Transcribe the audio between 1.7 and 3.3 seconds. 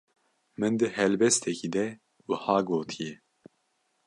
de wiha gotiye: